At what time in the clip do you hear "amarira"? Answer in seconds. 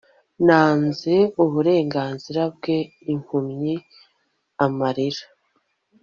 4.65-5.23